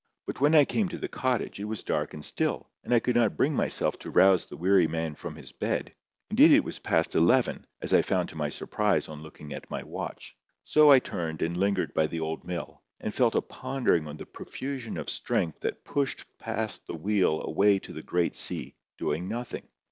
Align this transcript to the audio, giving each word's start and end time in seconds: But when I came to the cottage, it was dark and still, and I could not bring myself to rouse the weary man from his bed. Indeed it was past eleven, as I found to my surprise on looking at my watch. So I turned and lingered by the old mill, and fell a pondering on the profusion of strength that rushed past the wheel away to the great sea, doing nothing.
But 0.25 0.41
when 0.41 0.55
I 0.55 0.65
came 0.65 0.89
to 0.89 0.97
the 0.97 1.07
cottage, 1.07 1.59
it 1.59 1.65
was 1.65 1.83
dark 1.83 2.15
and 2.15 2.25
still, 2.25 2.71
and 2.83 2.91
I 2.91 2.99
could 2.99 3.15
not 3.15 3.37
bring 3.37 3.53
myself 3.53 3.99
to 3.99 4.09
rouse 4.09 4.47
the 4.47 4.57
weary 4.57 4.87
man 4.87 5.13
from 5.13 5.35
his 5.35 5.51
bed. 5.51 5.93
Indeed 6.31 6.49
it 6.49 6.63
was 6.63 6.79
past 6.79 7.13
eleven, 7.13 7.67
as 7.83 7.93
I 7.93 8.01
found 8.01 8.27
to 8.29 8.35
my 8.35 8.49
surprise 8.49 9.07
on 9.07 9.21
looking 9.21 9.53
at 9.53 9.69
my 9.69 9.83
watch. 9.83 10.35
So 10.65 10.89
I 10.89 10.97
turned 10.97 11.43
and 11.43 11.55
lingered 11.55 11.93
by 11.93 12.07
the 12.07 12.19
old 12.21 12.43
mill, 12.45 12.81
and 12.99 13.13
fell 13.13 13.27
a 13.35 13.41
pondering 13.43 14.07
on 14.07 14.17
the 14.17 14.25
profusion 14.25 14.97
of 14.97 15.07
strength 15.07 15.59
that 15.59 15.87
rushed 15.95 16.25
past 16.39 16.87
the 16.87 16.95
wheel 16.95 17.39
away 17.43 17.77
to 17.77 17.93
the 17.93 18.01
great 18.01 18.35
sea, 18.35 18.73
doing 18.97 19.27
nothing. 19.27 19.67